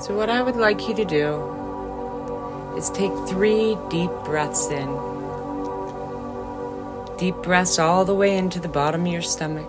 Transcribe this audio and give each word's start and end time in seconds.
So, 0.00 0.16
what 0.16 0.30
I 0.30 0.40
would 0.40 0.56
like 0.56 0.88
you 0.88 0.94
to 0.94 1.04
do 1.04 2.74
is 2.74 2.88
take 2.88 3.12
three 3.28 3.76
deep 3.90 4.10
breaths 4.24 4.70
in. 4.70 4.88
Deep 7.18 7.34
breaths 7.42 7.78
all 7.78 8.06
the 8.06 8.14
way 8.14 8.38
into 8.38 8.58
the 8.58 8.68
bottom 8.68 9.02
of 9.02 9.12
your 9.12 9.20
stomach. 9.20 9.68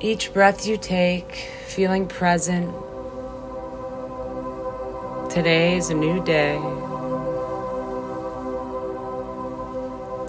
Each 0.00 0.32
breath 0.32 0.66
you 0.66 0.78
take, 0.78 1.34
feeling 1.66 2.08
present. 2.08 2.74
Today 5.30 5.76
is 5.76 5.90
a 5.90 5.94
new 5.94 6.24
day. 6.24 6.56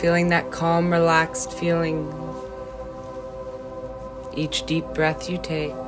Feeling 0.01 0.27
that 0.27 0.51
calm, 0.51 0.91
relaxed 0.91 1.53
feeling 1.53 2.13
each 4.35 4.65
deep 4.65 4.85
breath 4.87 5.29
you 5.29 5.37
take. 5.37 5.84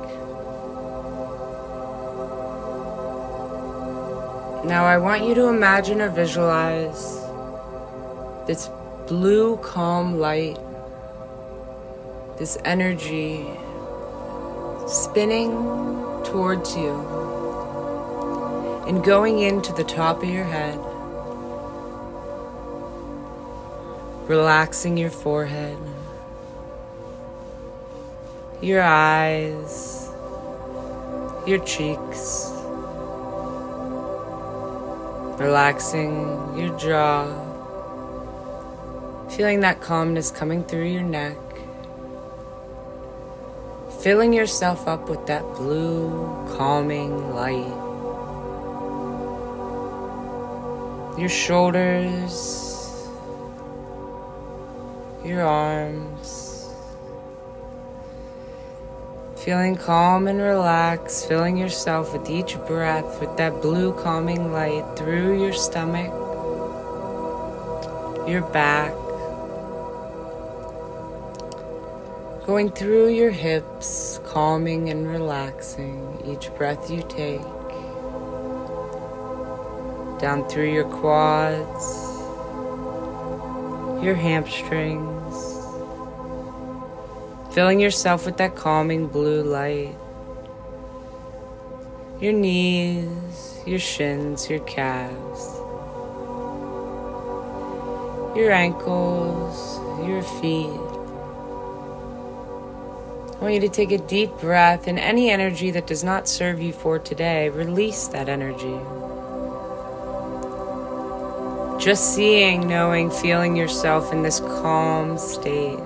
Now, 4.64 4.84
I 4.84 4.98
want 4.98 5.24
you 5.24 5.34
to 5.36 5.46
imagine 5.46 6.00
or 6.00 6.10
visualize 6.10 7.20
this 8.48 8.68
blue, 9.06 9.56
calm 9.58 10.18
light, 10.18 10.58
this 12.38 12.58
energy 12.64 13.46
spinning 14.88 15.52
towards 16.24 16.76
you 16.76 16.92
and 18.88 19.04
going 19.04 19.38
into 19.38 19.72
the 19.74 19.84
top 19.84 20.24
of 20.24 20.28
your 20.28 20.44
head, 20.44 20.78
relaxing 24.28 24.96
your 24.96 25.10
forehead, 25.10 25.78
your 28.60 28.82
eyes, 28.82 30.10
your 31.46 31.64
cheeks 31.64 32.57
relaxing 35.38 36.12
your 36.58 36.76
jaw, 36.76 37.24
feeling 39.30 39.60
that 39.60 39.80
calmness 39.80 40.32
coming 40.32 40.64
through 40.64 40.86
your 40.86 41.02
neck, 41.02 41.36
filling 44.02 44.32
yourself 44.32 44.88
up 44.88 45.08
with 45.08 45.24
that 45.26 45.42
blue, 45.54 46.10
calming 46.56 47.34
light. 47.34 47.86
Your 51.16 51.28
shoulders, 51.28 53.06
your 55.24 55.42
arms. 55.42 56.47
Feeling 59.48 59.76
calm 59.76 60.28
and 60.28 60.42
relaxed, 60.42 61.26
filling 61.26 61.56
yourself 61.56 62.12
with 62.12 62.28
each 62.28 62.58
breath 62.66 63.18
with 63.18 63.34
that 63.38 63.62
blue 63.62 63.94
calming 63.94 64.52
light 64.52 64.84
through 64.94 65.42
your 65.42 65.54
stomach, 65.54 66.12
your 68.28 68.42
back, 68.42 68.92
going 72.44 72.70
through 72.72 73.08
your 73.08 73.30
hips, 73.30 74.20
calming 74.22 74.90
and 74.90 75.08
relaxing 75.08 76.22
each 76.26 76.54
breath 76.56 76.90
you 76.90 77.02
take, 77.08 77.40
down 80.20 80.46
through 80.50 80.70
your 80.70 80.84
quads, 80.84 81.86
your 84.04 84.14
hamstrings 84.14 85.57
filling 87.58 87.80
yourself 87.80 88.24
with 88.24 88.36
that 88.36 88.54
calming 88.54 89.08
blue 89.08 89.42
light. 89.42 89.92
Your 92.20 92.32
knees, 92.32 93.60
your 93.66 93.80
shins, 93.80 94.48
your 94.48 94.60
calves, 94.60 95.56
your 98.38 98.52
ankles, 98.52 99.80
your 100.06 100.22
feet. 100.22 100.70
I 103.34 103.38
want 103.40 103.54
you 103.54 103.60
to 103.62 103.68
take 103.68 103.90
a 103.90 103.98
deep 103.98 104.30
breath 104.38 104.86
and 104.86 104.96
any 104.96 105.28
energy 105.28 105.72
that 105.72 105.88
does 105.88 106.04
not 106.04 106.28
serve 106.28 106.60
you 106.60 106.72
for 106.72 107.00
today, 107.00 107.48
release 107.48 108.06
that 108.06 108.28
energy. 108.28 108.78
Just 111.84 112.14
seeing, 112.14 112.68
knowing, 112.68 113.10
feeling 113.10 113.56
yourself 113.56 114.12
in 114.12 114.22
this 114.22 114.38
calm 114.38 115.18
state 115.18 115.80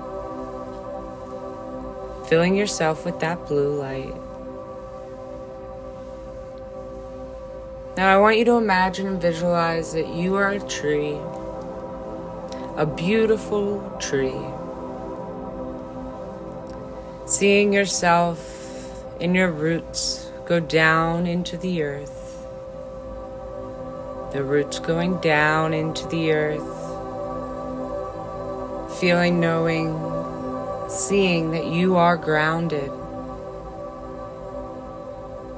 filling 2.33 2.55
yourself 2.55 3.05
with 3.05 3.19
that 3.19 3.45
blue 3.45 3.79
light. 3.79 4.11
Now, 7.95 8.11
I 8.11 8.17
want 8.17 8.39
you 8.39 8.45
to 8.45 8.53
imagine 8.53 9.05
and 9.05 9.21
visualize 9.21 9.93
that 9.93 10.07
you 10.07 10.33
are 10.33 10.49
a 10.49 10.59
tree, 10.61 11.15
a 12.75 12.87
beautiful 12.87 13.87
tree. 13.99 14.41
Seeing 17.27 17.71
yourself 17.71 19.05
in 19.19 19.35
your 19.35 19.51
roots 19.51 20.31
go 20.47 20.59
down 20.59 21.27
into 21.27 21.55
the 21.55 21.83
earth, 21.83 22.47
the 24.33 24.43
roots 24.43 24.79
going 24.79 25.19
down 25.19 25.71
into 25.71 26.07
the 26.07 26.31
earth, 26.31 26.79
feeling, 28.99 29.39
knowing 29.39 30.22
seeing 30.93 31.51
that 31.51 31.65
you 31.65 31.95
are 31.95 32.15
grounded. 32.15 32.91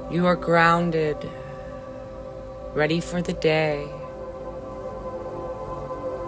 You 0.10 0.26
are 0.28 0.36
grounded, 0.36 1.18
ready 2.74 3.02
for 3.02 3.22
the 3.22 3.34
day. 3.34 3.86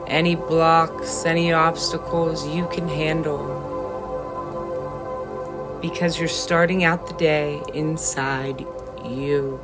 Any 0.08 0.36
blocks, 0.36 1.26
any 1.26 1.54
obstacles 1.54 2.48
you 2.48 2.68
can 2.68 2.90
handle 2.90 3.64
because 5.82 6.20
you're 6.20 6.28
starting 6.28 6.84
out 6.84 7.08
the 7.08 7.14
day 7.14 7.62
inside 7.74 8.60
you. 9.06 9.62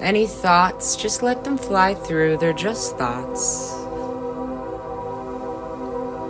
Any 0.00 0.26
thoughts, 0.26 0.96
just 0.96 1.22
let 1.22 1.44
them 1.44 1.58
fly 1.58 1.94
through. 1.94 2.38
They're 2.38 2.52
just 2.52 2.96
thoughts 2.96 3.81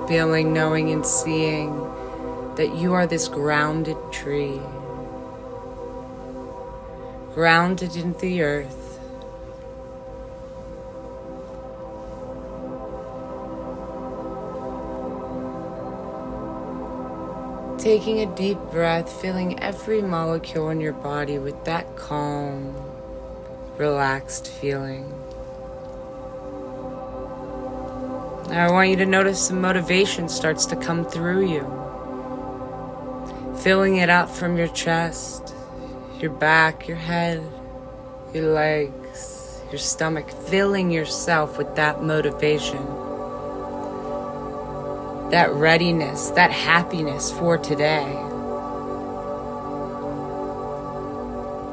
feeling, 0.09 0.53
knowing, 0.53 0.91
and 0.91 1.05
seeing 1.05 1.73
that 2.57 2.75
you 2.77 2.93
are 2.93 3.07
this 3.07 3.29
grounded 3.29 3.97
tree, 4.11 4.61
grounded 7.35 7.97
in 7.97 8.13
the 8.15 8.43
earth. 8.43 8.79
Taking 17.79 18.21
a 18.21 18.27
deep 18.37 18.59
breath, 18.71 19.11
feeling 19.21 19.59
every 19.61 20.03
molecule 20.03 20.69
in 20.71 20.81
your 20.81 20.93
body 20.93 21.39
with 21.39 21.65
that 21.65 21.97
calm, 21.97 22.77
relaxed 23.77 24.47
feeling. 24.47 25.13
Now 28.53 28.69
I 28.69 28.71
want 28.71 28.91
you 28.91 28.97
to 28.97 29.07
notice 29.07 29.49
the 29.49 29.55
motivation 29.55 30.29
starts 30.29 30.67
to 30.67 30.77
come 30.77 31.07
through 31.07 31.47
you. 31.51 31.63
Filling 33.63 33.97
it 33.97 34.11
up 34.11 34.29
from 34.29 34.59
your 34.59 34.69
chest, 34.69 35.55
your 36.21 36.33
back, 36.33 36.87
your 36.87 36.99
head, 36.99 37.43
your 38.35 38.53
legs, 38.53 39.59
your 39.71 39.79
stomach, 39.79 40.29
filling 40.51 40.91
yourself 40.91 41.57
with 41.57 41.75
that 41.77 42.03
motivation, 42.03 42.85
that 45.31 45.51
readiness, 45.53 46.29
that 46.33 46.51
happiness 46.51 47.33
for 47.33 47.57
today. 47.57 48.13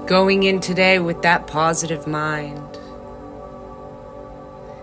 Going 0.08 0.44
in 0.44 0.62
today 0.62 1.00
with 1.00 1.24
that 1.24 1.46
positive 1.46 2.08
mind 2.08 2.78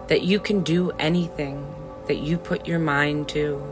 that 0.08 0.20
you 0.20 0.38
can 0.38 0.62
do 0.62 0.90
anything 0.98 1.66
that 2.06 2.18
you 2.18 2.38
put 2.38 2.66
your 2.66 2.78
mind 2.78 3.28
to. 3.30 3.62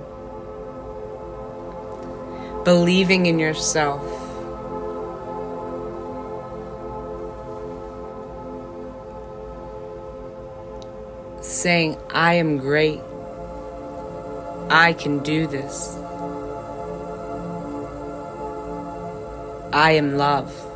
Believing 2.64 3.26
in 3.26 3.38
yourself. 3.38 4.02
Saying, 11.42 11.98
I 12.10 12.34
am 12.34 12.58
great. 12.58 13.00
I 14.70 14.94
can 14.94 15.22
do 15.22 15.46
this. 15.46 15.94
I 19.72 19.92
am 19.92 20.16
love. 20.16 20.73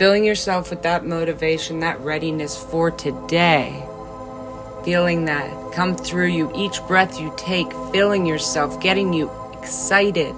Filling 0.00 0.24
yourself 0.24 0.70
with 0.70 0.80
that 0.80 1.04
motivation, 1.04 1.80
that 1.80 2.00
readiness 2.00 2.56
for 2.56 2.90
today, 2.90 3.86
Feeling 4.82 5.26
that 5.26 5.72
come 5.74 5.94
through 5.94 6.28
you 6.28 6.50
each 6.54 6.80
breath 6.86 7.20
you 7.20 7.30
take, 7.36 7.70
filling 7.92 8.24
yourself, 8.24 8.80
getting 8.80 9.12
you 9.12 9.30
excited 9.52 10.34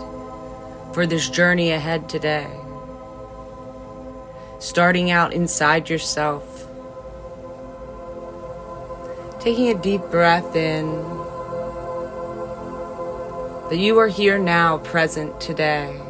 for 0.92 1.06
this 1.06 1.30
journey 1.30 1.70
ahead 1.70 2.08
today. 2.08 2.50
Starting 4.58 5.12
out 5.12 5.32
inside 5.32 5.88
yourself. 5.88 6.66
Taking 9.38 9.68
a 9.68 9.80
deep 9.80 10.02
breath 10.10 10.56
in. 10.56 10.86
That 13.70 13.78
you 13.78 13.96
are 14.00 14.08
here 14.08 14.40
now, 14.40 14.78
present 14.78 15.40
today. 15.40 16.00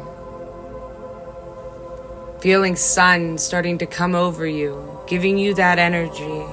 Feeling 2.43 2.75
sun 2.75 3.37
starting 3.37 3.77
to 3.77 3.85
come 3.85 4.13
over 4.13 4.45
you, 4.45 4.99
giving 5.07 5.37
you 5.37 5.53
that 5.53 5.79
energy, 5.79 6.43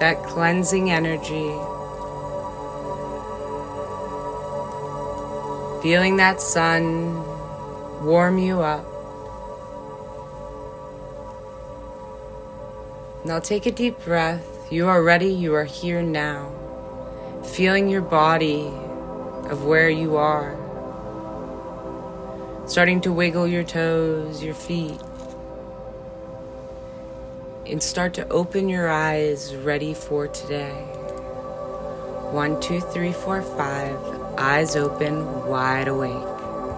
that 0.00 0.20
cleansing 0.24 0.90
energy. 0.90 1.54
Feeling 5.80 6.16
that 6.16 6.40
sun 6.40 7.14
warm 8.04 8.36
you 8.36 8.62
up. 8.62 8.84
Now 13.24 13.38
take 13.38 13.66
a 13.66 13.70
deep 13.70 14.04
breath. 14.04 14.44
You 14.72 14.88
are 14.88 15.04
ready, 15.04 15.32
you 15.32 15.54
are 15.54 15.66
here 15.66 16.02
now. 16.02 16.50
Feeling 17.44 17.88
your 17.88 18.02
body 18.02 18.72
of 19.44 19.62
where 19.66 19.88
you 19.88 20.16
are. 20.16 20.58
Starting 22.66 23.00
to 23.02 23.12
wiggle 23.12 23.46
your 23.46 23.62
toes, 23.62 24.42
your 24.42 24.54
feet. 24.54 24.98
And 27.64 27.82
start 27.82 28.14
to 28.14 28.28
open 28.28 28.68
your 28.68 28.90
eyes 28.90 29.54
ready 29.54 29.94
for 29.94 30.26
today. 30.28 30.72
One, 32.32 32.60
two, 32.60 32.80
three, 32.80 33.12
four, 33.12 33.40
five. 33.40 33.96
Eyes 34.36 34.74
open, 34.74 35.46
wide 35.46 35.88
awake. 35.88 36.31